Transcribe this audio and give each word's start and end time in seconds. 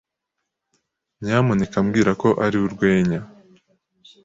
Nyamuneka 1.21 1.77
mbwira 1.85 2.11
ko 2.21 2.29
ari 2.45 2.57
urwenya. 2.65 3.19